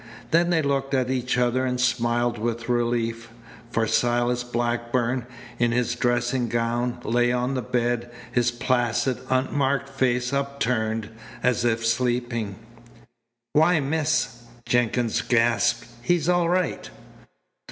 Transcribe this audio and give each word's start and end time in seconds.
Then 0.31 0.49
they 0.49 0.63
looked 0.63 0.95
at 0.95 1.11
each 1.11 1.37
other 1.37 1.63
and 1.63 1.79
smiled 1.79 2.39
with 2.39 2.67
relief, 2.67 3.29
for 3.69 3.85
Silas 3.85 4.43
Blackburn, 4.43 5.27
in 5.59 5.71
his 5.71 5.93
dressing 5.93 6.47
gown, 6.49 6.97
lay 7.03 7.31
on 7.31 7.53
the 7.53 7.61
bed, 7.61 8.09
his 8.31 8.49
placid, 8.49 9.19
unmarked 9.29 9.89
face 9.89 10.33
upturned, 10.33 11.09
as 11.43 11.63
if 11.63 11.85
sleeping. 11.85 12.55
"Why, 13.53 13.79
miss," 13.79 14.37
Jenkins 14.65 15.21
gasped. 15.21 15.85
"He's 16.01 16.27
all 16.27 16.49
right." 16.49 16.89